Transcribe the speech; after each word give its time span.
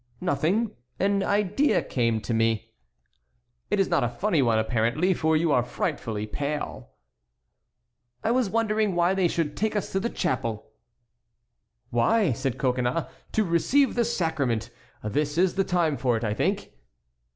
"Nothing! 0.19 0.71
An 0.97 1.21
idea 1.21 1.83
came 1.83 2.21
to 2.21 2.33
me." 2.33 2.73
"It 3.69 3.79
is 3.79 3.87
not 3.87 4.03
a 4.03 4.09
funny 4.09 4.41
one, 4.41 4.57
apparently, 4.57 5.13
for 5.13 5.37
you 5.37 5.51
are 5.51 5.61
frightfully 5.61 6.25
pale." 6.25 6.89
"I 8.23 8.31
was 8.31 8.49
wondering 8.49 8.95
why 8.95 9.13
they 9.13 9.27
should 9.27 9.55
take 9.55 9.75
us 9.75 9.91
to 9.91 9.99
the 9.99 10.09
chapel." 10.09 10.71
"Why," 11.91 12.31
said 12.31 12.57
Coconnas, 12.57 13.11
"to 13.33 13.43
receive 13.43 13.93
the 13.93 14.03
sacrament. 14.03 14.71
This 15.03 15.37
is 15.37 15.53
the 15.53 15.63
time 15.63 15.97
for 15.97 16.17
it, 16.17 16.23
I 16.23 16.33
think." 16.33 16.71